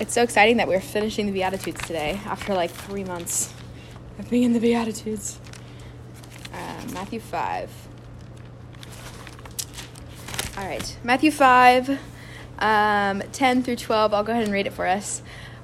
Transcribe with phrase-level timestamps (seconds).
[0.00, 3.52] It's so exciting that we're finishing the Beatitudes today after like three months
[4.20, 5.40] of being in the Beatitudes.
[6.54, 7.68] Uh, Matthew 5.
[10.56, 11.98] All right, Matthew 5,
[12.60, 14.14] um, 10 through 12.
[14.14, 15.20] I'll go ahead and read it for us.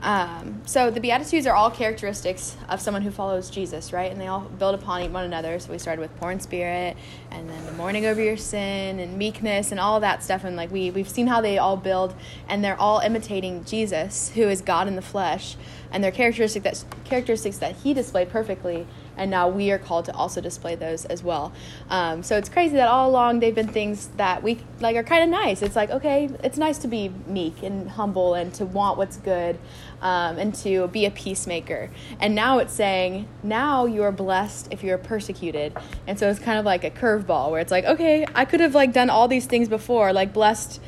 [0.00, 4.10] Um, so the Beatitudes are all characteristics of someone who follows Jesus, right?
[4.12, 5.58] And they all build upon one another.
[5.58, 6.96] So we started with poor in spirit,
[7.32, 10.44] and then the mourning over your sin, and meekness, and all that stuff.
[10.44, 12.14] And like we we've seen how they all build,
[12.48, 15.56] and they're all imitating Jesus, who is God in the flesh,
[15.90, 18.86] and their characteristic that characteristics that He displayed perfectly
[19.18, 21.52] and now we are called to also display those as well.
[21.90, 25.22] Um, so it's crazy that all along they've been things that we like are kind
[25.22, 25.60] of nice.
[25.60, 29.58] It's like okay, it's nice to be meek and humble and to want what's good
[30.00, 31.90] um, and to be a peacemaker.
[32.20, 35.76] And now it's saying now you are blessed if you're persecuted.
[36.06, 38.74] And so it's kind of like a curveball where it's like okay, I could have
[38.74, 40.80] like done all these things before, like blessed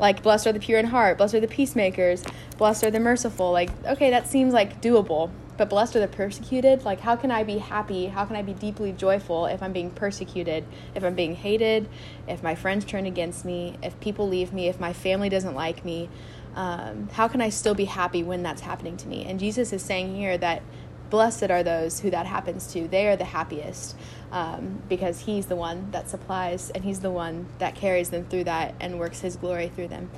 [0.00, 2.24] like blessed are the pure in heart blessed are the peacemakers
[2.58, 6.84] blessed are the merciful like okay that seems like doable but blessed are the persecuted.
[6.84, 8.06] Like, how can I be happy?
[8.06, 11.88] How can I be deeply joyful if I'm being persecuted, if I'm being hated,
[12.26, 15.84] if my friends turn against me, if people leave me, if my family doesn't like
[15.84, 16.08] me?
[16.54, 19.24] Um, how can I still be happy when that's happening to me?
[19.24, 20.62] And Jesus is saying here that
[21.10, 22.88] blessed are those who that happens to.
[22.88, 23.96] They are the happiest
[24.32, 28.44] um, because He's the one that supplies and He's the one that carries them through
[28.44, 30.10] that and works His glory through them.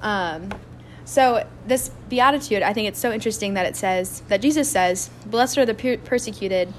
[0.00, 0.50] Um,
[1.08, 5.56] so, this beatitude, I think it's so interesting that it says, that Jesus says, Blessed
[5.56, 6.70] are the persecuted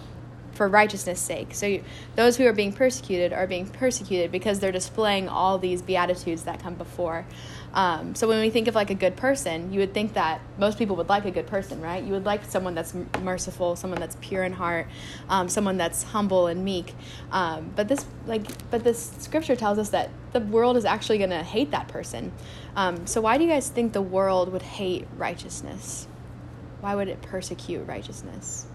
[0.60, 1.54] for righteousness' sake.
[1.54, 1.84] So, you,
[2.18, 6.62] those who are being persecuted are being persecuted because they're displaying all these beatitudes that
[6.62, 7.26] come before.
[7.74, 10.78] Um, so when we think of like a good person, you would think that most
[10.78, 12.04] people would like a good person, right?
[12.04, 14.88] You would like someone that's merciful, someone that's pure in heart,
[15.30, 16.94] um, someone that's humble and meek.
[17.32, 21.30] Um, but this like, but this scripture tells us that the world is actually going
[21.30, 22.32] to hate that person.
[22.76, 26.08] Um, so why do you guys think the world would hate righteousness?
[26.82, 28.66] Why would it persecute righteousness?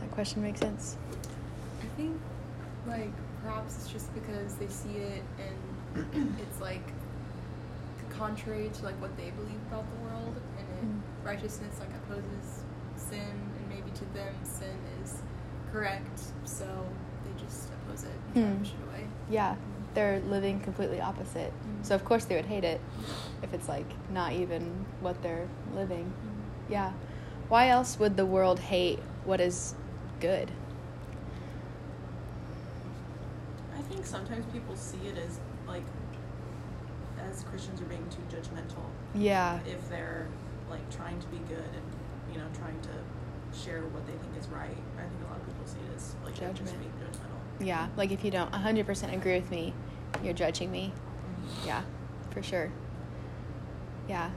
[0.00, 0.96] That question makes sense.
[1.82, 2.18] I think
[2.86, 3.12] like
[3.42, 6.80] perhaps it's just because they see it and it's like
[8.08, 11.26] contrary to like what they believe about the world and it, mm.
[11.26, 12.62] righteousness like opposes
[12.96, 15.16] sin and maybe to them sin is
[15.70, 16.64] correct so
[17.24, 19.06] they just oppose it and to push it away.
[19.28, 19.56] Yeah
[19.92, 21.52] they're living completely opposite.
[21.80, 22.82] So of course they would hate it
[23.42, 26.04] if it's like not even what they're living.
[26.04, 26.70] Mm.
[26.70, 26.92] yeah.
[27.48, 29.74] Why else would the world hate what is
[30.20, 30.50] good
[33.76, 35.82] I think sometimes people see it as like
[37.20, 38.84] as Christians are being too judgmental.
[39.14, 39.60] Yeah.
[39.66, 40.26] If they're
[40.70, 44.48] like trying to be good and you know trying to share what they think is
[44.48, 46.78] right, I think a lot of people see it as like Judgment.
[46.78, 47.66] being judgmental.
[47.66, 49.72] Yeah, like if you don't 100% agree with me,
[50.22, 50.92] you're judging me.
[50.92, 51.68] Mm-hmm.
[51.68, 51.82] Yeah,
[52.30, 52.70] for sure.
[54.08, 54.30] Yeah.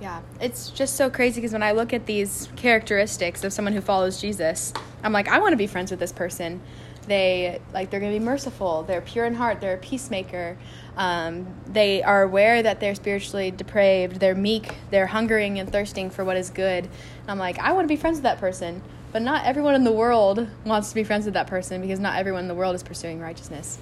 [0.00, 3.80] Yeah, it's just so crazy because when I look at these characteristics of someone who
[3.80, 6.60] follows Jesus, I'm like, I want to be friends with this person.
[7.06, 10.58] They like they're going to be merciful they're pure in heart they're a peacemaker.
[10.96, 16.24] Um, they are aware that they're spiritually depraved they're meek they're hungering and thirsting for
[16.24, 16.84] what is good.
[16.84, 18.82] And i'm like i want to be friends with that person.
[19.12, 22.18] But not everyone in the world wants to be friends with that person because not
[22.18, 23.78] everyone in the world is pursuing righteousness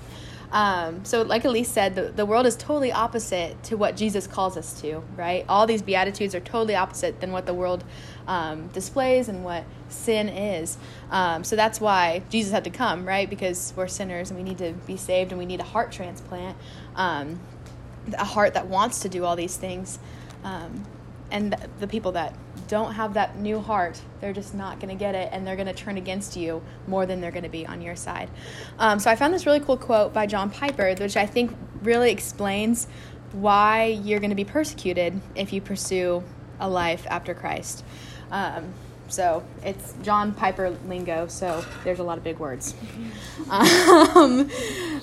[0.55, 4.57] um, so, like Elise said, the, the world is totally opposite to what Jesus calls
[4.57, 5.45] us to, right?
[5.49, 7.83] All these Beatitudes are totally opposite than what the world
[8.29, 10.79] um, displays and what sin is.
[11.11, 13.29] Um, so, that's why Jesus had to come, right?
[13.29, 16.57] Because we're sinners and we need to be saved and we need a heart transplant,
[16.95, 17.41] um,
[18.17, 19.99] a heart that wants to do all these things.
[20.45, 20.85] Um,
[21.33, 22.33] and the, the people that
[22.69, 25.67] don't have that new heart, they're just not going to get it and they're going
[25.67, 28.29] to turn against you more than they're going to be on your side.
[28.79, 32.11] Um, so I found this really cool quote by John Piper, which I think really
[32.11, 32.87] explains
[33.33, 36.23] why you're going to be persecuted if you pursue
[36.61, 37.85] a life after Christ.
[38.31, 38.73] Um,
[39.09, 42.75] so it's John Piper lingo, so there's a lot of big words.
[43.51, 44.51] um,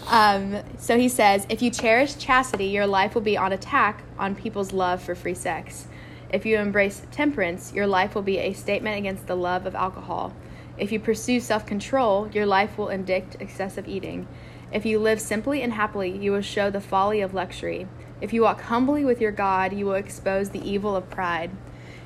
[0.08, 4.36] um, so he says, if you cherish chastity, your life will be on attack on
[4.36, 5.88] people's love for free sex.
[6.32, 10.34] If you embrace temperance, your life will be a statement against the love of alcohol.
[10.78, 14.28] If you pursue self control, your life will indict excessive eating.
[14.72, 17.86] If you live simply and happily, you will show the folly of luxury.
[18.22, 21.52] If you walk humbly with your God, you will expose the evil of pride.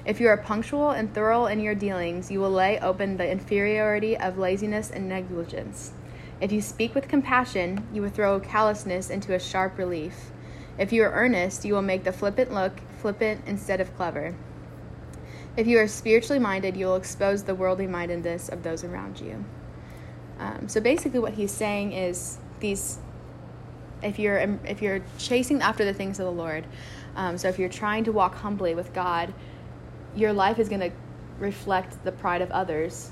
[0.06, 4.18] If you are punctual and thorough in your dealings, you will lay open the inferiority
[4.18, 5.92] of laziness and negligence.
[6.42, 10.32] If you speak with compassion, you will throw callousness into a sharp relief.
[10.80, 14.34] If you are earnest, you will make the flippant look flippant instead of clever.
[15.56, 19.46] If you are spiritually minded, you will expose the worldly mindedness of those around you.
[20.40, 22.98] Um, so basically, what he's saying is these.
[24.02, 26.66] If you're if you're chasing after the things of the Lord,
[27.16, 29.32] um, so if you're trying to walk humbly with God,
[30.16, 30.92] your life is going to
[31.38, 33.12] reflect the pride of others,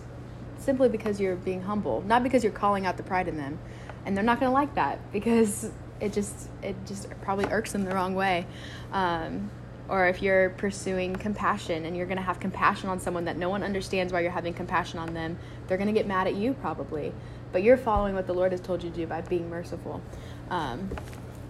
[0.58, 3.60] simply because you're being humble, not because you're calling out the pride in them,
[4.08, 5.70] and they're not going to like that because
[6.00, 8.48] it just it just probably irks them the wrong way.
[8.92, 9.52] Um,
[9.90, 13.50] or if you're pursuing compassion and you're going to have compassion on someone that no
[13.50, 15.38] one understands why you're having compassion on them,
[15.68, 17.14] they're going to get mad at you probably.
[17.52, 20.02] But you're following what the Lord has told you to do by being merciful.
[20.50, 20.90] Um,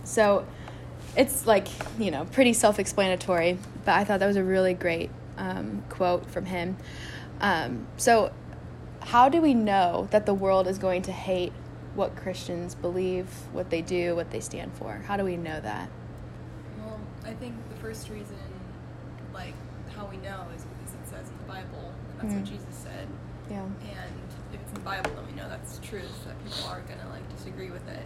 [0.03, 0.45] so
[1.15, 1.67] it's like,
[1.99, 6.29] you know, pretty self explanatory, but I thought that was a really great um, quote
[6.29, 6.77] from him.
[7.39, 8.31] Um, so,
[9.01, 11.51] how do we know that the world is going to hate
[11.93, 15.03] what Christians believe, what they do, what they stand for?
[15.05, 15.89] How do we know that?
[17.43, 18.37] Think the first reason,
[19.33, 19.53] like
[19.97, 22.37] how we know, is because it says in the Bible, and that's Mhm.
[22.39, 23.05] what Jesus said.
[23.49, 23.63] Yeah.
[23.63, 24.15] And
[24.53, 26.23] if it's in the Bible, then we know that's the truth.
[26.25, 28.05] That people are gonna like disagree with it.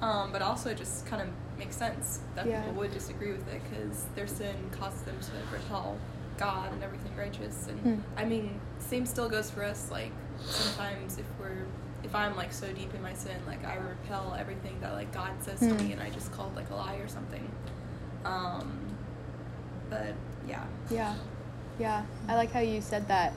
[0.00, 1.28] Um, but also, it just kind of
[1.58, 2.62] makes sense that Yeah.
[2.62, 5.98] people would disagree with it because their sin causes them to repel
[6.38, 7.66] God and everything righteous.
[7.68, 8.00] And Hmm.
[8.16, 9.90] I mean, same still goes for us.
[9.90, 11.66] Like sometimes if we're
[12.02, 15.32] if I'm like so deep in my sin, like I repel everything that like God
[15.42, 15.68] says Hmm.
[15.76, 17.46] to me, and I just call it like a lie or something.
[18.24, 18.80] Um,
[19.88, 20.14] but
[20.48, 21.14] yeah, Yeah,
[21.78, 22.04] yeah.
[22.28, 23.32] I like how you said that.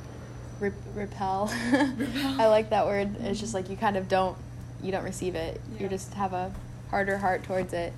[0.59, 1.49] Re- repel.
[1.51, 3.15] I like that word.
[3.21, 4.37] It's just like you kind of don't,
[4.81, 5.59] you don't receive it.
[5.79, 6.51] You just have a
[6.89, 7.91] harder heart towards it,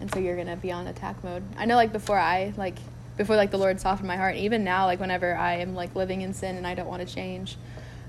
[0.00, 1.42] and so you're gonna be on attack mode.
[1.56, 2.76] I know, like before I like,
[3.16, 4.36] before like the Lord softened my heart.
[4.36, 7.12] Even now, like whenever I am like living in sin and I don't want to
[7.14, 7.56] change,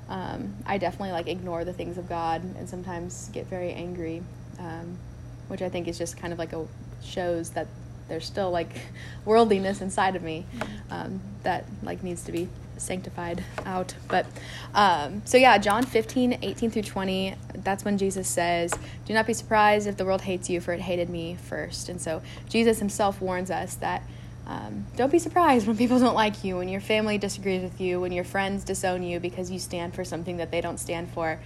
[0.10, 4.22] um, I definitely like ignore the things of God and sometimes get very angry,
[4.60, 4.98] um,
[5.48, 6.66] which I think is just kind of like a
[7.04, 7.68] shows that
[8.08, 8.70] there's still like
[9.26, 10.46] worldliness inside of me
[10.90, 12.48] um, that like needs to be
[12.78, 13.96] sanctified out.
[14.08, 14.26] But
[14.74, 18.74] um, so yeah john 15 18 through 20 that's when jesus says
[19.06, 21.90] do not be surprised if the world hates you for it hated me first.
[21.90, 24.04] And so jesus himself warns us that
[24.48, 28.00] um, don't be surprised when people don't like you when your family disagrees with you
[28.02, 31.40] when your friends disown you because you stand for something that they don't stand for.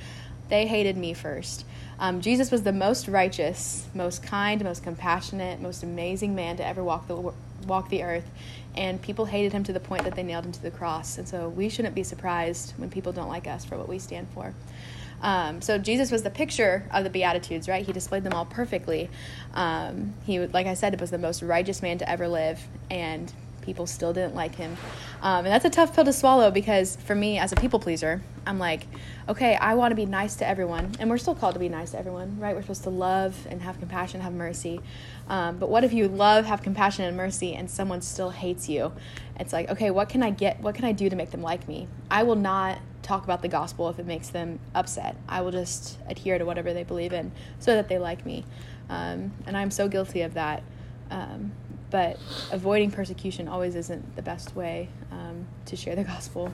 [0.50, 1.64] They hated me first
[2.00, 6.84] um, Jesus was the most righteous, most kind, most compassionate, most amazing man to ever
[6.84, 7.34] walk the
[7.68, 8.26] walk the earth,
[8.76, 11.18] and people hated him to the point that they nailed him to the cross.
[11.18, 14.28] And so we shouldn't be surprised when people don't like us for what we stand
[14.34, 14.54] for.
[15.22, 17.86] Um, so Jesus was the picture of the Beatitudes, right?
[17.86, 19.10] He displayed them all perfectly.
[19.54, 23.32] Um, he, like I said, was the most righteous man to ever live, and
[23.62, 24.78] people still didn't like him.
[25.22, 28.22] Um, and that's a tough pill to swallow because for me, as a people pleaser,
[28.50, 28.88] I'm like,
[29.28, 31.92] okay, I want to be nice to everyone, and we're still called to be nice
[31.92, 32.56] to everyone, right?
[32.56, 34.82] We're supposed to love and have compassion, have mercy.
[35.28, 38.92] Um, but what if you love, have compassion, and mercy, and someone still hates you?
[39.40, 40.60] It's like, okay, what can I get?
[40.62, 41.88] What can I do to make them like me?
[42.10, 45.16] I will not talk about the gospel if it makes them upset.
[45.28, 48.46] I will just adhere to whatever they believe in so that they like me.
[48.90, 50.64] Um, and I'm so guilty of that.
[51.12, 51.52] Um,
[51.92, 52.18] but
[52.52, 56.52] avoiding persecution always isn't the best way um, to share the gospel.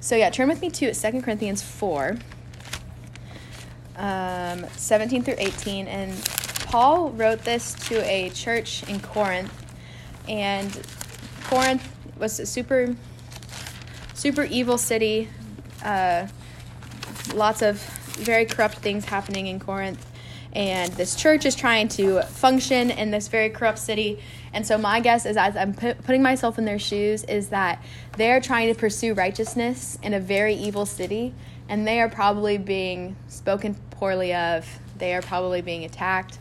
[0.00, 2.16] So, yeah, turn with me to 2 Corinthians 4,
[3.96, 5.86] um, 17 through 18.
[5.86, 6.24] And
[6.66, 9.52] Paul wrote this to a church in Corinth.
[10.26, 10.80] And
[11.44, 11.86] Corinth
[12.18, 12.96] was a super,
[14.14, 15.28] super evil city.
[15.84, 16.28] Uh,
[17.34, 17.78] lots of
[18.16, 20.06] very corrupt things happening in Corinth.
[20.52, 24.18] And this church is trying to function in this very corrupt city.
[24.52, 27.82] And so, my guess is, as I'm put, putting myself in their shoes, is that
[28.16, 31.34] they're trying to pursue righteousness in a very evil city.
[31.68, 34.66] And they are probably being spoken poorly of.
[34.98, 36.38] They are probably being attacked.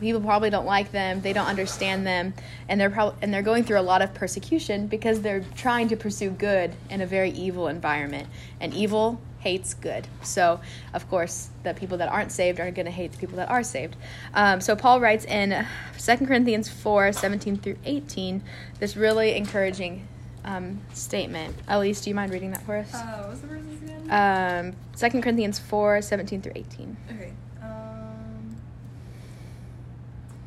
[0.00, 1.20] People probably don't like them.
[1.20, 2.34] They don't understand them,
[2.68, 6.30] and they're and they're going through a lot of persecution because they're trying to pursue
[6.30, 8.28] good in a very evil environment.
[8.60, 10.08] And evil hates good.
[10.22, 10.58] So,
[10.94, 13.62] of course, the people that aren't saved are going to hate the people that are
[13.62, 13.94] saved.
[14.32, 15.66] Um, so, Paul writes in
[15.98, 18.42] 2 Corinthians 4 17 through 18
[18.80, 20.08] this really encouraging
[20.44, 21.54] um, statement.
[21.68, 22.94] Elise, do you mind reading that for us?
[22.94, 24.10] uh, what was the verses again?
[24.10, 26.96] Um, 2 Corinthians 4 17 through 18.
[27.12, 27.32] Okay.
[27.62, 28.56] Um,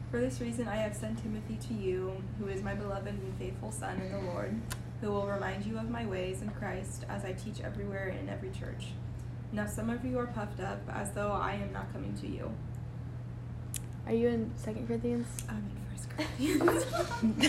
[0.10, 3.72] for this reason, I have sent Timothy to you, who is my beloved and faithful
[3.72, 4.60] son in the Lord,
[5.02, 8.50] who will remind you of my ways in Christ as I teach everywhere in every
[8.50, 8.88] church.
[9.52, 12.52] Now, some of you are puffed up as though I am not coming to you.
[14.06, 15.28] Are you in Second Corinthians?
[15.50, 16.86] I'm in First Corinthians.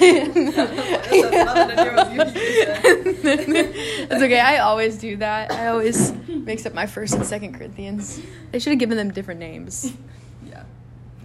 [4.10, 4.40] it's okay.
[4.40, 5.50] I always do that.
[5.52, 8.20] I always mix up my first and second Corinthians.
[8.52, 9.92] They should have given them different names.
[10.48, 10.62] Yeah.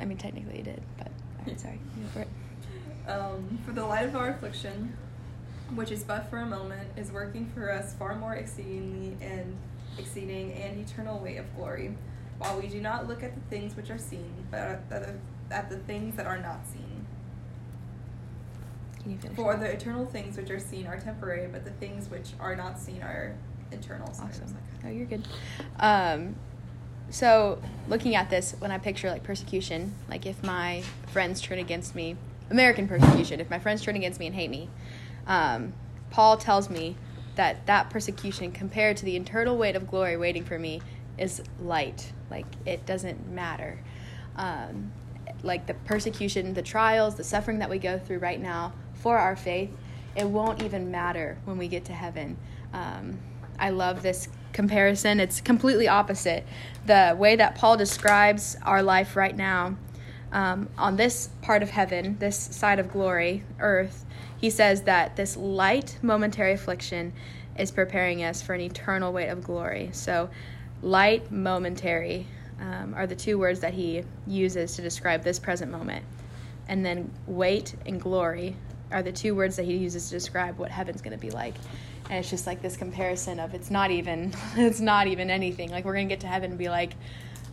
[0.02, 1.80] I mean, technically you did, but alright, sorry.
[2.02, 2.28] Go for it.
[3.10, 4.98] Um, for the light of our affliction,
[5.76, 9.56] which is but for a moment, is working for us far more exceedingly and
[9.98, 11.96] exceeding and eternal weight of glory,
[12.38, 15.14] while we do not look at the things which are seen, but at the,
[15.52, 17.06] at the things that are not seen.
[19.02, 19.36] Can you finish?
[19.36, 22.80] For the eternal things which are seen are temporary, but the things which are not
[22.80, 23.36] seen are
[23.72, 24.08] eternal.
[24.08, 24.28] Awesome.
[24.48, 25.28] like- Oh, you're good.
[25.80, 26.36] Um,
[27.10, 31.96] so looking at this, when I picture like persecution, like if my friends turn against
[31.96, 32.16] me,
[32.50, 34.70] American persecution, if my friends turn against me and hate me,
[35.28, 35.74] um,
[36.10, 36.96] Paul tells me
[37.36, 40.82] that that persecution compared to the eternal weight of glory waiting for me
[41.18, 42.12] is light.
[42.30, 43.80] Like it doesn't matter.
[44.36, 44.92] Um,
[45.42, 49.36] like the persecution, the trials, the suffering that we go through right now for our
[49.36, 49.76] faith,
[50.16, 52.38] it won't even matter when we get to heaven.
[52.72, 53.20] Um,
[53.60, 55.20] I love this comparison.
[55.20, 56.46] It's completely opposite.
[56.86, 59.78] The way that Paul describes our life right now
[60.34, 64.04] um, on this part of heaven, this side of glory, earth,
[64.38, 67.14] he says that this light momentary affliction
[67.58, 69.90] is preparing us for an eternal weight of glory.
[69.94, 70.30] So,
[70.82, 72.26] light momentary
[72.60, 76.04] um, are the two words that he uses to describe this present moment.
[76.68, 78.56] And then weight and glory
[78.92, 81.56] are the two words that he uses to describe what heaven's going to be like.
[82.10, 85.70] And it's just like this comparison of it's not even it's not even anything.
[85.70, 86.94] Like we're going to get to heaven and be like,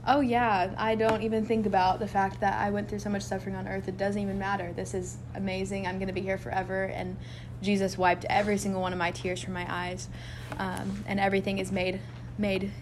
[0.06, 3.22] "Oh yeah, I don't even think about the fact that I went through so much
[3.22, 3.88] suffering on earth.
[3.88, 4.72] It doesn't even matter.
[4.72, 5.86] This is amazing.
[5.86, 7.16] I'm going to be here forever and
[7.62, 10.08] Jesus wiped every single one of my tears from my eyes.
[10.58, 12.00] Um, and everything is made
[12.38, 12.72] made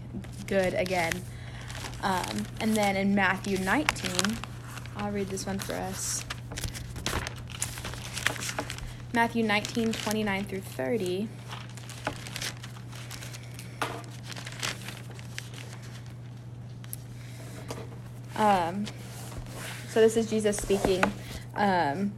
[0.46, 1.12] good again.
[2.02, 4.38] Um, and then in Matthew 19,
[4.96, 6.24] I'll read this one for us.
[9.12, 11.28] Matthew 19, 29 through 30.
[18.38, 18.86] Um,
[19.88, 21.02] so this is Jesus speaking
[21.56, 22.12] um,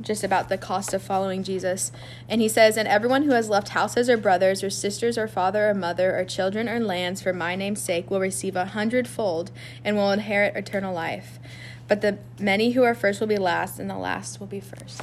[0.00, 1.90] just about the cost of following Jesus.
[2.28, 5.68] And he says, And everyone who has left houses or brothers or sisters or father
[5.68, 9.50] or mother or children or lands for my name's sake will receive a hundredfold
[9.84, 11.40] and will inherit eternal life.
[11.88, 15.02] But the many who are first will be last, and the last will be first.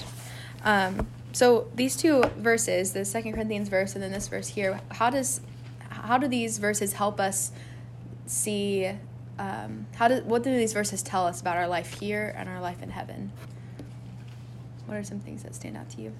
[0.64, 5.10] Um, so these two verses, the Second Corinthians verse and then this verse here, how
[5.10, 5.42] does
[5.90, 7.52] how do these verses help us
[8.26, 8.92] see
[9.40, 12.60] um, how do what do these verses tell us about our life here and our
[12.62, 13.32] life in heaven?
[14.86, 16.14] What are some things that stand out to you?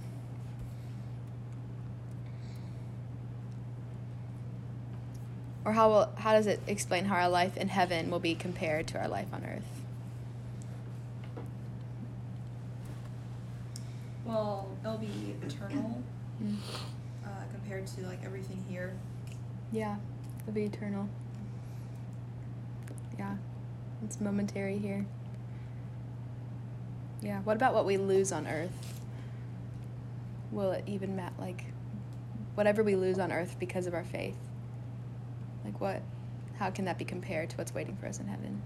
[5.64, 8.88] Or how will how does it explain how our life in heaven will be compared
[8.88, 9.82] to our life on earth?
[14.26, 16.02] Well, it'll be eternal
[16.42, 16.58] Mm.
[17.24, 18.94] uh, compared to like everything here.
[19.72, 19.98] Yeah,
[20.42, 21.08] it'll be eternal.
[24.04, 25.06] It's momentary here.
[27.22, 28.72] Yeah, what about what we lose on earth?
[30.52, 31.66] Will it even mat like
[32.56, 34.36] whatever we lose on earth because of our faith?
[35.64, 36.02] Like what
[36.58, 38.62] how can that be compared to what's waiting for us in heaven?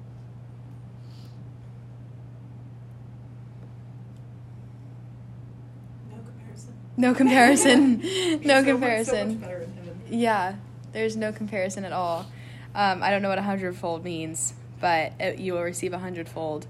[6.11, 6.73] No comparison.
[6.97, 8.01] No comparison.
[8.45, 9.27] No so much- so comparison.
[9.29, 9.99] much better in heaven.
[10.09, 10.55] Yeah,
[10.93, 12.25] there's no comparison at all.
[12.73, 14.53] Um, I don't know what a hundredfold means,
[14.85, 16.67] but it, you will receive a hundredfold.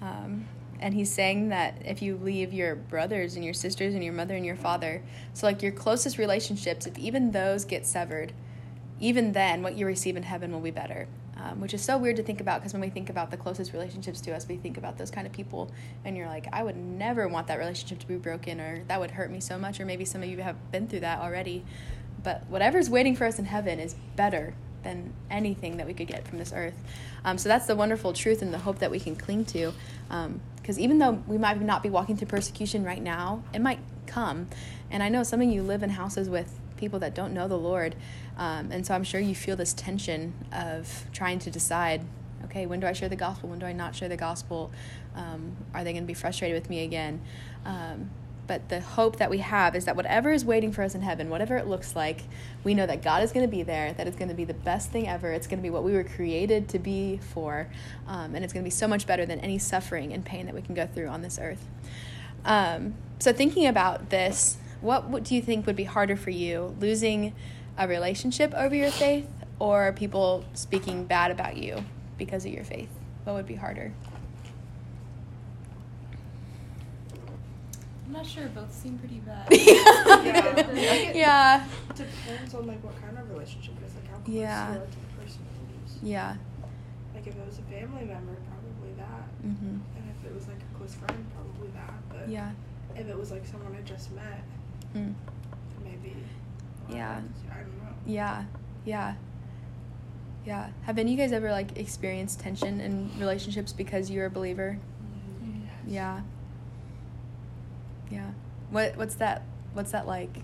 [0.00, 0.46] Um,
[0.78, 4.36] and he's saying that if you leave your brothers and your sisters and your mother
[4.36, 5.02] and your father,
[5.34, 8.32] so like your closest relationships, if even those get severed,
[9.00, 11.08] even then what you receive in heaven will be better.
[11.36, 13.72] Um, which is so weird to think about because when we think about the closest
[13.72, 15.72] relationships to us, we think about those kind of people,
[16.04, 19.10] and you're like, I would never want that relationship to be broken, or that would
[19.10, 21.64] hurt me so much, or maybe some of you have been through that already.
[22.22, 26.26] But whatever's waiting for us in heaven is better than anything that we could get
[26.26, 26.74] from this earth.
[27.24, 29.72] Um, so that's the wonderful truth and the hope that we can cling to.
[30.56, 34.48] Because even though we might not be walking through persecution right now, it might come.
[34.90, 37.58] And I know some of you live in houses with people that don't know the
[37.58, 37.94] Lord.
[38.36, 42.04] Um, and so I'm sure you feel this tension of trying to decide
[42.46, 43.48] okay, when do I share the gospel?
[43.48, 44.72] When do I not share the gospel?
[45.14, 47.20] Um, are they going to be frustrated with me again?
[47.64, 48.10] Um,
[48.50, 51.30] but the hope that we have is that whatever is waiting for us in heaven,
[51.30, 52.22] whatever it looks like,
[52.64, 54.54] we know that God is going to be there, that it's going to be the
[54.54, 55.30] best thing ever.
[55.30, 57.68] It's going to be what we were created to be for,
[58.08, 60.54] um, and it's going to be so much better than any suffering and pain that
[60.56, 61.64] we can go through on this earth.
[62.44, 67.32] Um, so, thinking about this, what, do you think would be harder for you, losing
[67.78, 69.28] a relationship over your faith,
[69.60, 71.84] or people speaking bad about you
[72.18, 72.90] because of your faith?
[73.22, 73.92] What would be harder?
[78.10, 78.48] I'm not sure.
[78.48, 79.46] Both seem pretty bad.
[79.52, 81.12] yeah.
[81.14, 81.66] yeah.
[81.94, 84.72] Depends on like what kind of relationship it is, like how close Yeah.
[84.72, 86.02] you are to the person it is.
[86.02, 86.34] Yeah.
[87.14, 89.46] Like if it was a family member, probably that.
[89.46, 89.66] Mm-hmm.
[89.68, 91.94] And if it was like a close friend, probably that.
[92.08, 92.50] But Yeah.
[92.96, 94.42] if it was like someone I just met,
[94.96, 95.14] Mm.
[95.84, 96.16] maybe.
[96.88, 97.20] well, Yeah.
[97.52, 97.94] I don't know.
[98.06, 98.44] Yeah.
[98.86, 99.14] Yeah.
[100.44, 100.70] Yeah.
[100.82, 104.78] Have any of you guys ever like experienced tension in relationships because you're a believer?
[105.44, 106.22] Mm, Yeah.
[108.10, 108.30] Yeah.
[108.70, 109.42] What what's that
[109.74, 110.42] what's that like?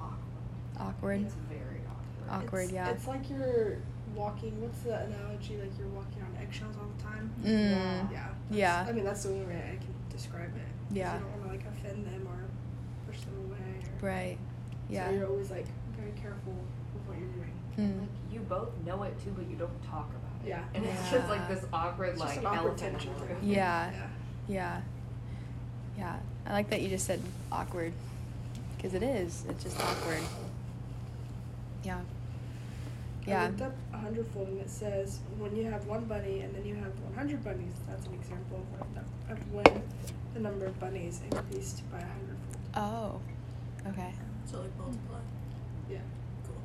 [0.00, 0.18] awkward.
[0.78, 1.20] Awkward.
[1.22, 2.44] It's very awkward.
[2.46, 2.90] Awkward, it's, yeah.
[2.90, 3.78] It's like you're
[4.14, 4.60] walking.
[4.60, 5.56] What's the analogy?
[5.58, 7.30] Like you're walking on eggshells all the time.
[7.42, 7.70] Mm.
[7.70, 7.78] Yeah.
[8.10, 8.86] that's- Yeah.
[8.88, 10.62] I mean, that's the only way I can describe it
[10.94, 11.14] Yeah.
[11.14, 12.44] You don't want to like offend them or
[13.10, 13.58] push them away.
[14.02, 14.38] Or, Right.
[14.88, 15.08] Yeah.
[15.08, 15.66] So you're always like
[15.98, 16.54] very careful
[16.94, 17.52] with what you're doing.
[17.78, 18.00] Mm.
[18.00, 20.48] Like you both know it too, but you don't talk about it.
[20.48, 20.64] Yeah.
[20.74, 23.26] And it's just like this awkward, It's just like an awkward elephant in tension the
[23.34, 23.38] room.
[23.42, 23.90] Yeah.
[23.90, 24.06] Yeah.
[24.48, 24.80] Yeah.
[25.98, 26.16] Yeah.
[26.46, 27.20] I like that you just said
[27.52, 27.92] awkward
[28.76, 29.44] because it is.
[29.48, 30.20] It's just awkward.
[31.84, 31.98] Yeah.
[33.26, 33.46] I Yeah.
[33.48, 36.76] looked up a hundredfold and it says when you have one bunny and then you
[36.76, 39.82] have 100 bunnies, that's an example of when, the, of when
[40.34, 42.56] the number of bunnies increased by a hundredfold.
[42.74, 43.20] Oh.
[43.90, 44.12] Okay.
[44.46, 45.18] So like multiply.
[45.90, 45.98] Yeah.
[46.46, 46.56] Cool.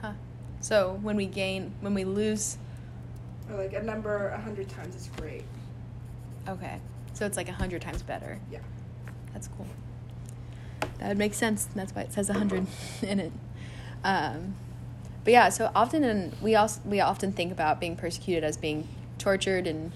[0.00, 0.12] Huh.
[0.60, 2.56] So when we gain, when we lose,
[3.50, 5.44] Or like a number a hundred times is great.
[6.48, 6.78] okay.
[7.14, 8.38] So it's like a hundred times better.
[8.50, 8.60] Yeah.
[9.32, 9.66] That's cool.
[10.98, 11.68] That would make sense.
[11.74, 12.66] That's why it says a 100
[13.02, 13.32] in it.
[14.04, 14.54] Um,
[15.24, 18.88] but yeah, so often in, we also we often think about being persecuted as being
[19.18, 19.92] tortured and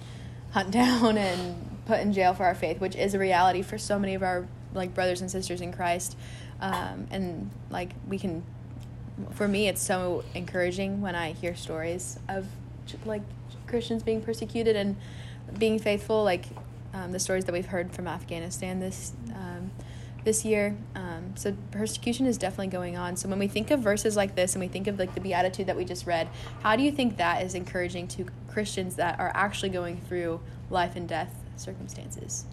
[0.52, 3.98] hunted down and put in jail for our faith, which is a reality for so
[3.98, 6.16] many of our like brothers and sisters in Christ.
[6.60, 8.42] Um, and like we can,
[9.32, 12.46] for me, it's so encouraging when I hear stories of
[13.04, 13.22] like
[13.66, 14.96] Christians being persecuted and
[15.58, 16.46] being faithful, like
[16.96, 19.70] um, the stories that we've heard from Afghanistan this um,
[20.24, 20.76] this year.
[20.96, 23.16] Um, so persecution is definitely going on.
[23.16, 25.66] So when we think of verses like this and we think of like the beatitude
[25.68, 26.28] that we just read,
[26.62, 30.96] how do you think that is encouraging to Christians that are actually going through life
[30.96, 32.44] and death circumstances?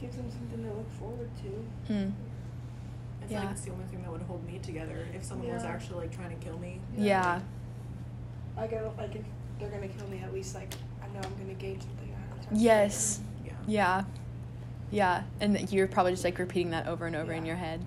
[0.00, 1.48] Gives them something to look forward to.
[1.88, 2.12] I feel
[3.30, 3.40] Yeah.
[3.42, 6.16] like it's the only thing that would hold me together if someone was actually like
[6.16, 6.80] trying to kill me.
[6.96, 7.40] Yeah.
[8.56, 9.22] I get like if
[9.60, 12.01] they're gonna kill me, at least like I know I'm gonna gain something out of
[12.01, 12.01] it.
[12.50, 13.20] Yes.
[13.44, 13.52] Yeah.
[13.66, 14.04] Yeah.
[14.90, 15.22] Yeah.
[15.40, 17.80] And you're probably just like repeating that over and over in your head.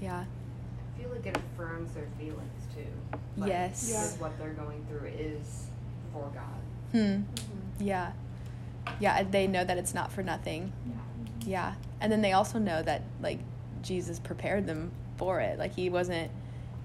[0.00, 0.24] Yeah.
[0.24, 3.18] I feel like it affirms their feelings too.
[3.36, 3.90] Like, Yes.
[3.92, 4.22] Yeah.
[4.22, 5.66] What they're going through is
[6.12, 6.92] for God.
[6.92, 7.22] Hmm.
[7.78, 8.12] Yeah.
[8.98, 9.22] Yeah.
[9.22, 10.72] They know that it's not for nothing.
[10.86, 10.94] Yeah.
[11.46, 11.74] Yeah.
[12.00, 13.38] And then they also know that like
[13.82, 15.58] Jesus prepared them for it.
[15.58, 16.30] Like he wasn't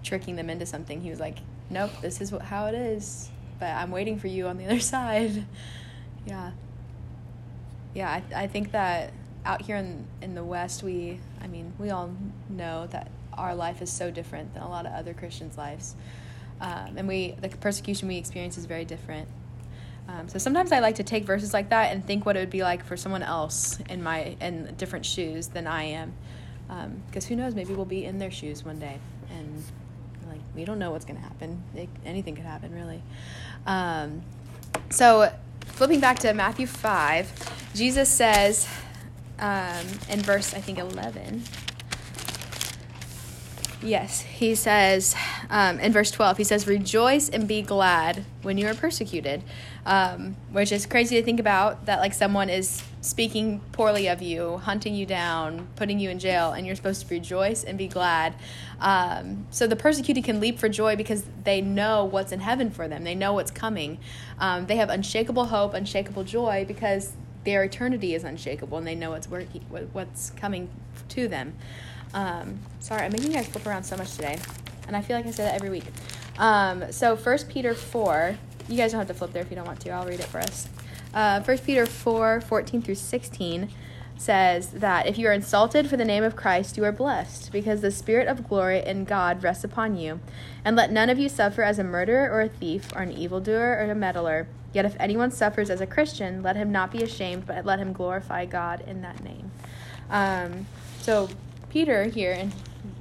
[0.03, 1.01] tricking them into something.
[1.01, 1.37] He was like,
[1.69, 4.79] "Nope, this is what, how it is, but I'm waiting for you on the other
[4.81, 5.45] side."
[6.25, 6.51] Yeah.
[7.95, 9.13] Yeah, I I think that
[9.45, 12.11] out here in in the West, we I mean, we all
[12.49, 15.95] know that our life is so different than a lot of other Christians' lives.
[16.61, 19.27] Um, and we the persecution we experience is very different.
[20.07, 22.51] Um, so sometimes I like to take verses like that and think what it would
[22.51, 26.13] be like for someone else in my in different shoes than I am,
[27.07, 27.55] because who knows?
[27.55, 28.99] Maybe we'll be in their shoes one day,
[29.31, 29.63] and
[30.27, 31.63] like we don't know what's going to happen.
[31.75, 33.01] It, anything could happen, really.
[33.65, 34.21] Um,
[34.89, 35.33] so
[35.75, 37.31] flipping back to Matthew five,
[37.73, 38.67] Jesus says
[39.39, 41.43] um, in verse I think eleven.
[43.81, 45.15] Yes, he says
[45.49, 49.43] um, in verse 12, he says, Rejoice and be glad when you are persecuted.
[49.85, 54.57] Um, which is crazy to think about that, like, someone is speaking poorly of you,
[54.57, 58.33] hunting you down, putting you in jail, and you're supposed to rejoice and be glad.
[58.79, 62.87] Um, so the persecuted can leap for joy because they know what's in heaven for
[62.87, 63.99] them, they know what's coming.
[64.39, 69.11] Um, they have unshakable hope, unshakable joy because their eternity is unshakable and they know
[69.11, 69.61] what's, working,
[69.93, 70.69] what's coming
[71.09, 71.55] to them.
[72.15, 74.39] Um, sorry, I'm making you guys flip around so much today,
[74.87, 75.83] and I feel like I say that every week.
[76.39, 78.37] Um, so 1 Peter 4,
[78.69, 79.89] you guys don't have to flip there if you don't want to.
[79.89, 80.69] I'll read it for us.
[81.13, 83.69] Uh, 1 Peter 4, 14 through 16
[84.17, 87.81] says that if you are insulted for the name of Christ, you are blessed, because
[87.81, 90.21] the Spirit of glory in God rests upon you.
[90.63, 93.77] And let none of you suffer as a murderer or a thief or an evildoer
[93.77, 94.47] or a meddler.
[94.73, 97.91] Yet if anyone suffers as a Christian, let him not be ashamed, but let him
[97.91, 99.51] glorify God in that name.
[100.09, 100.67] Um,
[101.01, 101.29] so
[101.75, 102.53] Peter here, in,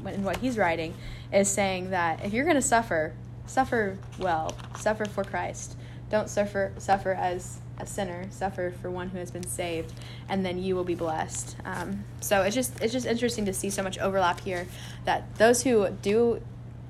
[0.04, 0.92] in what he's writing,
[1.32, 3.14] is saying that if you're going to suffer,
[3.46, 5.76] suffer well, suffer for Christ.
[6.10, 8.26] Don't suffer suffer as a sinner.
[8.32, 9.92] Suffer for one who has been saved,
[10.28, 11.54] and then you will be blessed.
[11.64, 14.66] Um, so it's just it's just interesting to see so much overlap here.
[15.04, 16.42] That those who do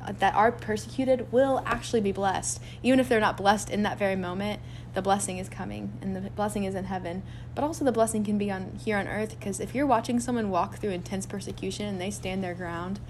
[0.09, 2.63] that are persecuted will actually be blessed.
[2.83, 4.63] Even if they're not blessed in that very moment,
[4.95, 7.23] the blessing is coming and the blessing is in heaven.
[7.55, 10.51] But also the blessing can be on here on earth because if you're watching someone
[10.51, 13.01] walk through intense persecution and they stand their ground,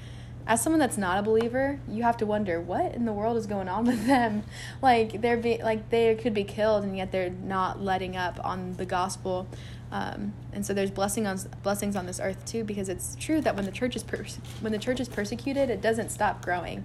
[0.46, 3.46] as someone that's not a believer, you have to wonder what in the world is
[3.46, 4.42] going on with them.
[4.82, 8.74] Like they're be like they could be killed and yet they're not letting up on
[8.74, 9.46] the gospel.
[9.90, 13.54] Um, and so there's blessing on blessings on this earth too, because it's true that
[13.54, 16.84] when the church is pers- when the church is persecuted, it doesn't stop growing.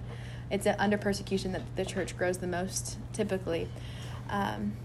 [0.50, 3.68] It's under persecution that the church grows the most, typically.
[4.28, 4.76] Um,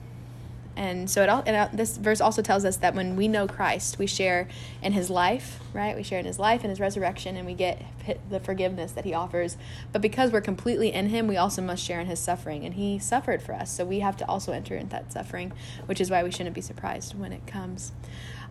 [0.78, 3.98] and so it all and this verse also tells us that when we know Christ,
[3.98, 4.48] we share
[4.82, 5.96] in his life, right?
[5.96, 7.82] We share in his life and his resurrection and we get
[8.30, 9.58] the forgiveness that he offers.
[9.94, 13.00] But because we're completely in him, we also must share in his suffering and he
[13.00, 13.72] suffered for us.
[13.72, 15.54] So we have to also enter into that suffering,
[15.86, 17.94] which is why we shouldn't be surprised when it comes.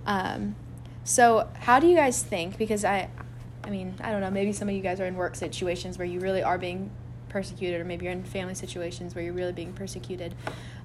[0.06, 0.56] Um,
[1.04, 3.10] so how do you guys think because I
[3.62, 6.06] I mean, I don't know, maybe some of you guys are in work situations where
[6.06, 6.90] you really are being
[7.34, 10.34] persecuted, or maybe you're in family situations where you're really being persecuted.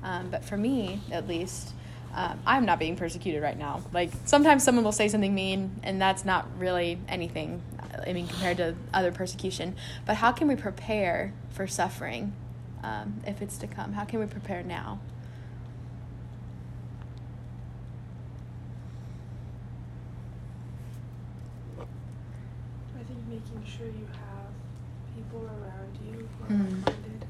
[0.03, 1.73] Um, but for me, at least,
[2.13, 3.83] um, I'm not being persecuted right now.
[3.93, 7.61] Like sometimes someone will say something mean, and that's not really anything.
[8.07, 9.75] I mean, compared to other persecution.
[10.05, 12.33] But how can we prepare for suffering
[12.83, 13.93] um, if it's to come?
[13.93, 14.99] How can we prepare now?
[21.79, 24.51] I think making sure you have
[25.15, 26.85] people around you who are Mm.
[26.85, 27.25] like-minded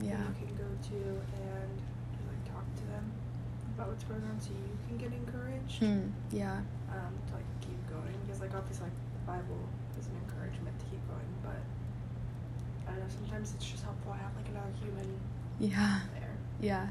[0.00, 0.16] Yeah.
[0.16, 0.96] that you can go to
[1.40, 1.70] and
[2.28, 3.12] like talk to them
[4.02, 5.78] going on, so you can get encouraged.
[5.78, 6.10] Hmm.
[6.32, 6.58] Yeah.
[6.90, 10.84] Um, to like keep going because like obviously like the Bible is an encouragement to
[10.86, 11.62] keep going, but
[12.86, 15.06] I don't know sometimes it's just helpful to have like another human
[15.60, 16.00] Yeah.
[16.18, 16.34] there.
[16.60, 16.88] Yeah.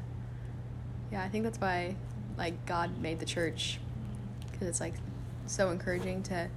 [1.12, 1.96] Yeah, I think that's why
[2.36, 3.78] like God made the church
[4.58, 4.94] cuz it's like
[5.46, 6.48] so encouraging to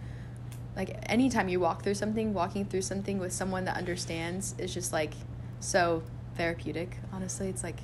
[0.76, 4.94] like anytime you walk through something, walking through something with someone that understands is just
[4.94, 5.14] like
[5.60, 6.04] so
[6.36, 6.98] therapeutic.
[7.12, 7.80] Honestly, it's like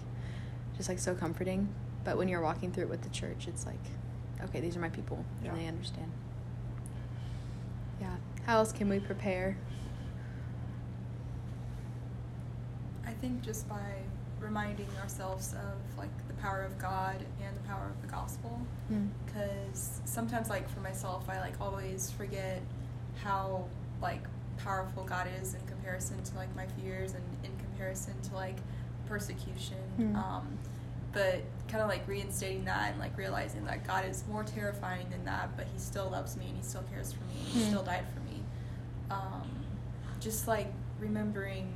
[0.78, 1.70] just like so comforting.
[2.04, 3.80] But when you're walking through it with the church, it's like
[4.46, 5.52] okay, these are my people Yeah.
[5.52, 6.12] and they understand.
[8.02, 8.16] Yeah.
[8.46, 9.56] How else can we prepare?
[13.06, 13.94] I think just by
[14.40, 18.60] reminding ourselves of like the power of God and the power of the gospel
[19.26, 22.62] because sometimes like for myself I like always forget
[23.24, 23.64] how
[24.02, 24.22] like
[24.58, 28.58] powerful God is in comparison to like my fears and in comparison to like
[29.08, 30.16] persecution Hmm.
[30.18, 30.58] um
[31.14, 35.24] but kind of like reinstating that and like realizing that God is more terrifying than
[35.26, 37.70] that but he still loves me and he still cares for me and he Hmm.
[37.70, 38.42] still died for me
[39.12, 39.50] um
[40.20, 40.68] just like
[41.00, 41.72] remembering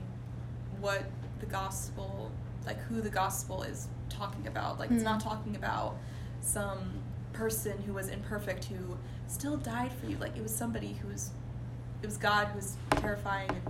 [0.80, 1.04] what
[1.40, 2.32] the gospel
[2.66, 5.24] like who the gospel is talking about like it's not Mm.
[5.24, 5.96] talking about
[6.42, 6.94] some
[7.34, 8.98] person who was imperfect who
[9.28, 11.32] still died for you like it was somebody who was
[12.02, 13.62] it was god who was terrifying and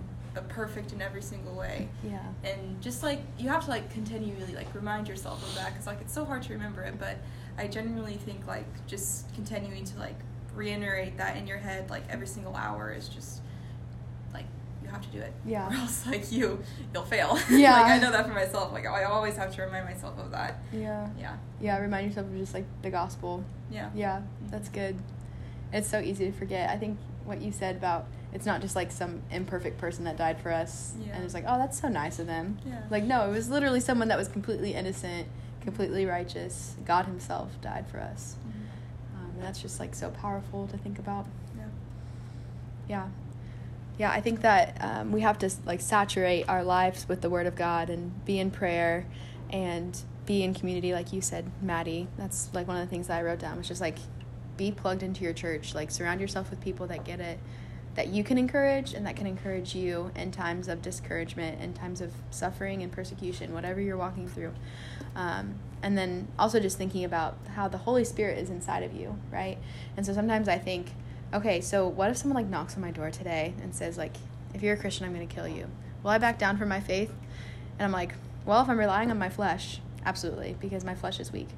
[0.41, 2.19] perfect in every single way Yeah.
[2.43, 6.01] and just like you have to like continually like remind yourself of that because like
[6.01, 7.17] it's so hard to remember it but
[7.57, 10.15] i genuinely think like just continuing to like
[10.55, 13.41] reiterate that in your head like every single hour is just
[14.33, 14.45] like
[14.83, 15.69] you have to do it Yeah.
[15.69, 17.73] or else like you you'll fail Yeah.
[17.73, 20.59] like i know that for myself like i always have to remind myself of that
[20.73, 21.09] Yeah.
[21.19, 23.43] yeah Yeah, remind yourself of just like the gospel.
[23.71, 24.79] yeah Yeah, that's mm-hmm.
[24.79, 24.95] good.
[25.73, 26.69] It's so easy to forget.
[26.69, 30.39] I think what you said about it's not just like some imperfect person that died
[30.41, 31.15] for us Yeah.
[31.15, 32.57] and it's like, oh, that's so nice of them.
[32.65, 32.81] Yeah.
[32.89, 35.27] Like, no, it was literally someone that was completely innocent,
[35.61, 36.75] completely righteous.
[36.85, 38.35] God Himself died for us.
[38.47, 39.19] Mhm.
[39.19, 41.25] Um, and that's just like so powerful to think about.
[41.57, 41.63] yeah
[42.87, 43.07] Yeah.
[43.97, 47.47] Yeah, I think that um, we have to like saturate our lives with the Word
[47.47, 49.05] of God and be in prayer
[49.49, 52.07] and be in community, like you said, Maddie.
[52.17, 53.97] That's like one of the things that I wrote down was just like
[54.55, 55.73] be plugged into your church.
[55.73, 57.39] Like surround yourself with people that get it,
[57.97, 61.99] that you can encourage and that can encourage you in times of discouragement, in times
[61.99, 64.53] of suffering and persecution, whatever you're walking through.
[65.15, 69.17] Um, and then also just thinking about how the Holy Spirit is inside of you,
[69.31, 69.57] right?
[69.97, 70.91] And so sometimes I think,
[71.33, 74.15] okay, so what if someone like knocks on my door today and says like,
[74.53, 75.67] if you're a Christian, I'm going to kill you.
[76.03, 77.11] Will I back down from my faith?
[77.79, 78.13] And I'm like,
[78.45, 81.49] well, if I'm relying on my flesh, absolutely, because my flesh is weak.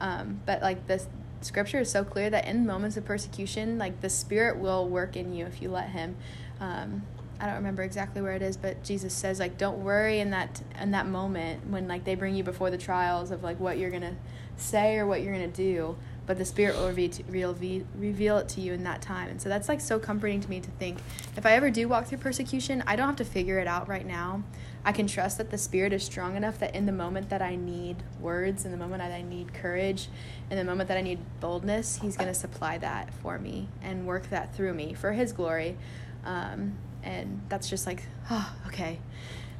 [0.00, 1.06] Um, but like this
[1.44, 5.34] scripture is so clear that in moments of persecution, like the Spirit will work in
[5.34, 6.16] you if you let Him.
[6.60, 7.02] Um,
[7.40, 10.62] I don't remember exactly where it is, but Jesus says like, don't worry in that
[10.80, 13.90] in that moment when like they bring you before the trials of like what you're
[13.90, 14.16] gonna
[14.56, 15.96] say or what you're gonna do.
[16.26, 17.54] But the Spirit will reveal,
[17.96, 19.28] reveal, it to you in that time.
[19.28, 20.98] And so that's like so comforting to me to think
[21.36, 24.06] if I ever do walk through persecution, I don't have to figure it out right
[24.06, 24.42] now.
[24.86, 27.56] I can trust that the Spirit is strong enough that in the moment that I
[27.56, 30.08] need words, in the moment that I need courage,
[30.50, 34.06] in the moment that I need boldness, He's going to supply that for me and
[34.06, 35.76] work that through me for His glory.
[36.24, 38.98] Um, and that's just like oh okay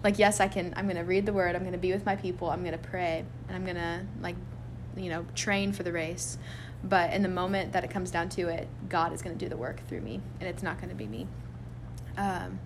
[0.02, 2.50] like yes i can i'm gonna read the word i'm gonna be with my people
[2.50, 4.36] i'm gonna pray and i'm gonna like
[4.96, 6.38] you know train for the race.
[6.82, 9.56] But in the moment that it comes down to it god is gonna do the
[9.56, 11.26] work through me and it's not gonna be me.
[12.16, 12.58] Um,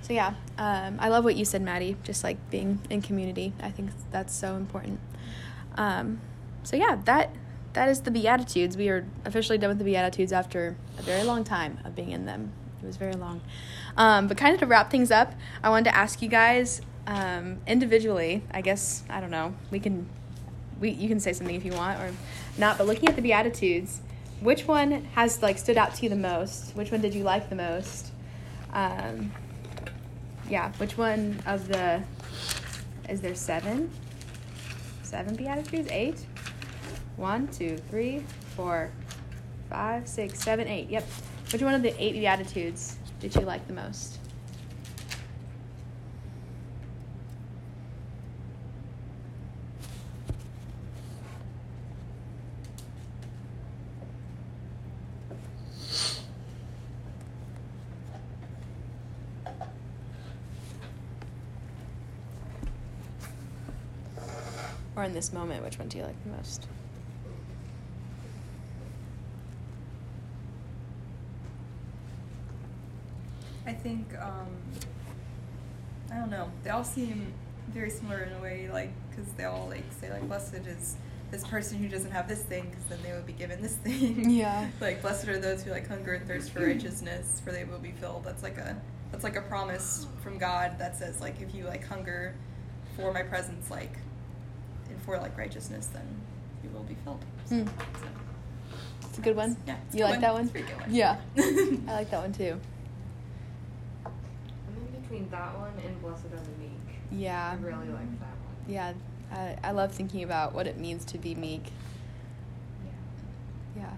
[0.00, 3.52] so yeah um, i love what you said maddie just like being in community.
[3.60, 5.00] I think that's so important.
[5.76, 6.20] Um,
[6.62, 7.30] so yeah that
[7.74, 8.76] that is the beatitudes.
[8.76, 12.26] We are officially done with the beatitudes after a very long time of being in
[12.26, 12.52] them.
[12.82, 13.40] It was very long.
[13.96, 17.58] Um, but kind of to wrap things up i wanted to ask you guys um,
[17.66, 20.08] individually i guess i don't know we can
[20.80, 22.12] we you can say something if you want or
[22.56, 24.00] not but looking at the beatitudes
[24.40, 26.76] which one has like stood out to you the most?
[26.76, 28.12] Which one did you like the most?
[28.72, 29.32] Um,
[30.48, 32.02] yeah which one of the
[33.08, 33.90] is there seven?
[35.02, 35.88] Seven beatitudes?
[35.90, 36.24] Eight?
[37.16, 38.22] One two three
[38.54, 38.90] four
[39.70, 40.88] five six seven eight.
[40.90, 41.06] Yep.
[41.52, 44.18] Which one of the eight beatitudes did you like the most
[65.18, 66.68] this moment which one do you like the most
[73.66, 74.46] I think um,
[76.10, 76.50] I don't know.
[76.64, 77.34] They all seem
[77.70, 80.96] very similar in a way, like because they all like say like blessed is
[81.30, 84.30] this person who doesn't have this thing, because then they would be given this thing.
[84.38, 84.70] Yeah.
[84.80, 87.92] like blessed are those who like hunger and thirst for righteousness, for they will be
[87.92, 88.24] filled.
[88.24, 88.80] That's like a
[89.12, 92.34] that's like a promise from God that says like if you like hunger
[92.96, 93.98] for my presence, like
[95.04, 96.06] for like righteousness, then
[96.62, 97.24] you will be filled.
[97.46, 97.66] So, Hmm.
[97.66, 98.06] so,
[99.08, 100.94] it's a good one Yeah, it's you good like that one It's a good one.
[100.94, 102.60] yeah i like that one too
[104.06, 104.12] I'm
[104.94, 106.72] in between that one and Blessed Are the Meek.
[107.10, 108.68] yeah I really like that one.
[108.68, 108.92] yeah
[109.32, 111.64] I, I love thinking about what it means to be meek
[113.76, 113.82] Yeah.
[113.82, 113.92] yeah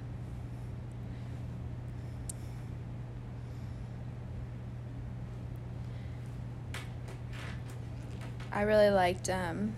[8.52, 9.72] i really liked um,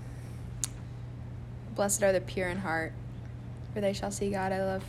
[1.74, 2.92] blessed are the pure in heart
[3.72, 4.52] for they shall see god.
[4.52, 4.84] I love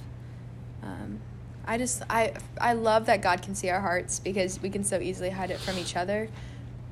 [0.81, 1.19] um,
[1.65, 4.99] i just i i love that god can see our hearts because we can so
[4.99, 6.29] easily hide it from each other.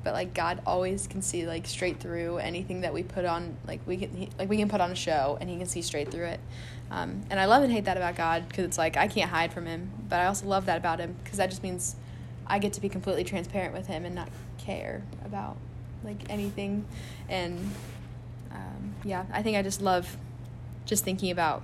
[0.04, 3.80] But like god always can see like straight through anything that we put on like
[3.86, 6.10] we can he, like we can put on a show and he can see straight
[6.10, 6.40] through it.
[6.90, 9.50] Um, and i love and hate that about god because it's like i can't hide
[9.50, 11.96] from him but i also love that about him because that just means
[12.46, 14.28] i get to be completely transparent with him and not
[14.58, 15.56] care about
[16.04, 16.84] like anything.
[17.28, 17.70] And
[18.52, 20.16] um, yeah i think i just love
[20.84, 21.62] just thinking about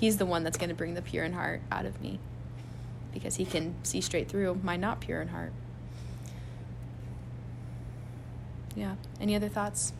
[0.00, 2.18] he's the one that's going to bring the pure in heart out of me.
[3.12, 5.52] Because he can see straight through my not pure in heart.
[8.74, 9.92] Yeah any other thoughts?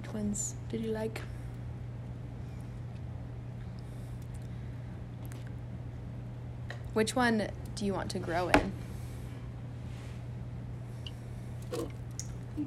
[0.00, 1.20] Which ones did you like?
[6.94, 8.72] Which one do you want to grow in?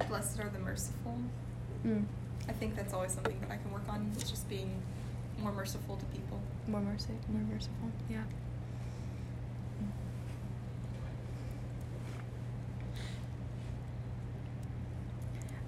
[0.09, 1.17] Blessed are the merciful.
[1.85, 2.03] mm.
[2.47, 4.11] I think that's always something that I can work on.
[4.17, 4.81] Is just being
[5.39, 6.39] more merciful to people.
[6.67, 8.23] more mercy more merciful yeah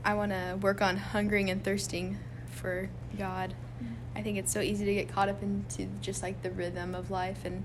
[0.04, 3.54] I want to work on hungering and thirsting for God.
[3.84, 3.94] Mm-hmm.
[4.16, 7.12] I think it's so easy to get caught up into just like the rhythm of
[7.12, 7.64] life and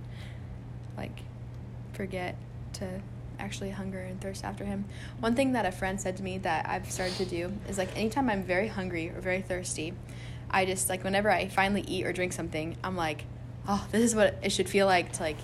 [0.97, 1.21] like
[1.93, 2.37] forget
[2.75, 3.01] to
[3.39, 4.85] actually hunger and thirst after Him.
[5.21, 7.97] One thing that a friend said to me that I've started to do is like
[7.97, 9.95] anytime I'm very hungry or very thirsty,
[10.51, 13.25] I just like whenever I finally eat or drink something, I'm like,
[13.69, 15.39] oh, this is what it should feel like to like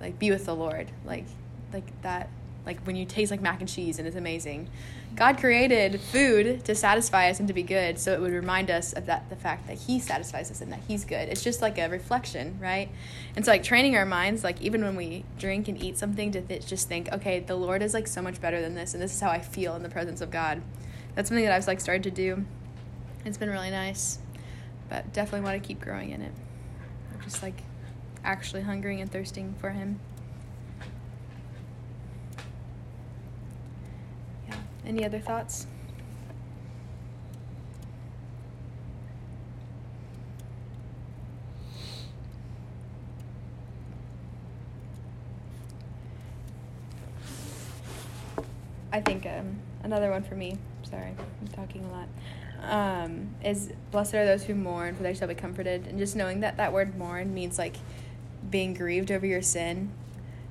[0.00, 0.90] like be with the Lord.
[1.04, 1.26] Like
[1.72, 2.28] like that
[2.66, 4.68] like when you taste like mac and cheese and it's amazing.
[5.14, 8.92] God created food to satisfy us and to be good, so it would remind us
[8.92, 11.28] of that the fact that he satisfies us and that he's good.
[11.28, 12.90] It's just like a reflection, right?
[13.34, 16.42] And so like training our minds like even when we drink and eat something to
[16.42, 19.14] th- just think, okay, the Lord is like so much better than this and this
[19.14, 20.60] is how I feel in the presence of God.
[21.14, 22.44] That's something that I've like started to do.
[23.24, 24.18] It's been really nice.
[24.88, 26.32] But definitely want to keep growing in it.
[27.24, 27.62] Just like
[28.22, 29.98] actually hungering and thirsting for him.
[34.48, 34.56] Yeah.
[34.86, 35.66] Any other thoughts?
[48.92, 50.56] I think um, another one for me.
[50.88, 52.08] Sorry, I'm talking a lot.
[52.62, 55.86] Um, is blessed are those who mourn, for they shall be comforted.
[55.86, 57.76] And just knowing that that word mourn means like
[58.48, 59.90] being grieved over your sin.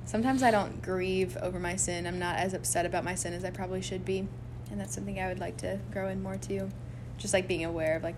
[0.06, 2.06] Sometimes I don't grieve over my sin.
[2.06, 4.26] I'm not as upset about my sin as I probably should be,
[4.70, 6.70] and that's something I would like to grow in more too.
[7.18, 8.16] Just like being aware of like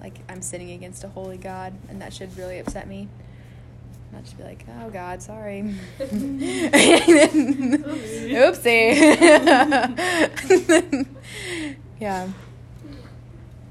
[0.00, 3.08] like I'm sinning against a holy God, and that should really upset me.
[4.12, 5.74] Not just be like, oh God, sorry.
[8.36, 8.96] Oopsie.
[12.00, 12.28] yeah.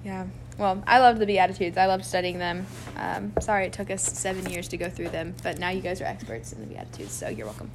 [0.03, 0.25] Yeah.
[0.57, 1.77] Well, I love the Beatitudes.
[1.77, 2.65] I love studying them.
[2.97, 5.99] Um, sorry it took us seven years to go through them, but now you guys
[6.01, 7.71] are experts in the Beatitudes, so you're welcome.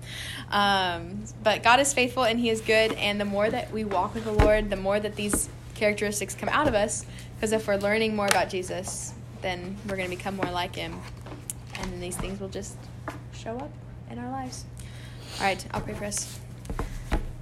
[0.50, 4.14] Um, but God is faithful and He is good, and the more that we walk
[4.14, 7.04] with the Lord, the more that these characteristics come out of us.
[7.34, 9.12] Because if we're learning more about Jesus,
[9.42, 10.98] then we're going to become more like Him,
[11.74, 12.76] and then these things will just
[13.34, 13.70] show up
[14.10, 14.64] in our lives.
[15.38, 16.38] All right, I'll pray for us.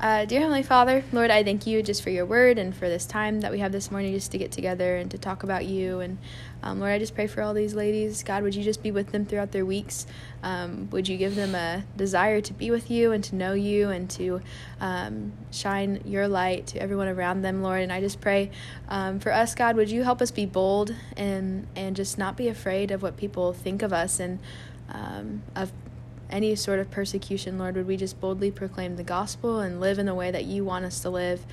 [0.00, 3.04] Uh, dear Heavenly Father, Lord, I thank you just for your word and for this
[3.04, 5.98] time that we have this morning just to get together and to talk about you.
[5.98, 6.18] And
[6.62, 8.22] um, Lord, I just pray for all these ladies.
[8.22, 10.06] God, would you just be with them throughout their weeks?
[10.44, 13.90] Um, would you give them a desire to be with you and to know you
[13.90, 14.40] and to
[14.80, 17.82] um, shine your light to everyone around them, Lord?
[17.82, 18.52] And I just pray
[18.88, 22.46] um, for us, God, would you help us be bold and, and just not be
[22.46, 24.38] afraid of what people think of us and
[24.90, 25.72] um, of
[26.30, 30.06] any sort of persecution, Lord, would we just boldly proclaim the gospel and live in
[30.06, 31.44] the way that you want us to live?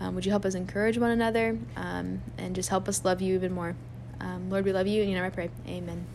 [0.00, 3.34] Um, would you help us encourage one another um, and just help us love you
[3.34, 3.76] even more?
[4.20, 5.50] Um, Lord, we love you, and you know I pray.
[5.68, 6.06] Amen.